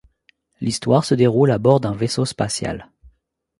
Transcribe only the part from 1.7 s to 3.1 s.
d'un vaisseau spatial.